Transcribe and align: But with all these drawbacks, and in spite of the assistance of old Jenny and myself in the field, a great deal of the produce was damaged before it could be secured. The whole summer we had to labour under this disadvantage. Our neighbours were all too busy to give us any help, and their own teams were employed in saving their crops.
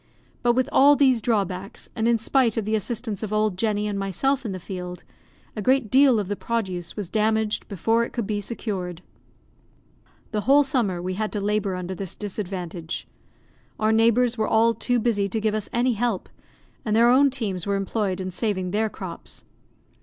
But 0.41 0.53
with 0.53 0.67
all 0.71 0.95
these 0.95 1.21
drawbacks, 1.21 1.87
and 1.95 2.07
in 2.07 2.17
spite 2.17 2.57
of 2.57 2.65
the 2.65 2.73
assistance 2.73 3.21
of 3.21 3.31
old 3.31 3.55
Jenny 3.55 3.85
and 3.87 3.99
myself 3.99 4.43
in 4.47 4.51
the 4.51 4.59
field, 4.59 5.03
a 5.55 5.61
great 5.61 5.91
deal 5.91 6.19
of 6.19 6.27
the 6.27 6.35
produce 6.35 6.95
was 6.97 7.07
damaged 7.07 7.67
before 7.67 8.03
it 8.03 8.11
could 8.11 8.25
be 8.25 8.41
secured. 8.41 9.03
The 10.31 10.41
whole 10.41 10.63
summer 10.63 11.03
we 11.03 11.13
had 11.13 11.31
to 11.33 11.39
labour 11.39 11.75
under 11.75 11.93
this 11.93 12.15
disadvantage. 12.15 13.07
Our 13.79 13.91
neighbours 13.91 14.39
were 14.39 14.47
all 14.47 14.73
too 14.73 14.97
busy 14.97 15.29
to 15.29 15.39
give 15.39 15.53
us 15.53 15.69
any 15.71 15.93
help, 15.93 16.29
and 16.83 16.95
their 16.95 17.09
own 17.11 17.29
teams 17.29 17.67
were 17.67 17.75
employed 17.75 18.19
in 18.19 18.31
saving 18.31 18.71
their 18.71 18.89
crops. 18.89 19.43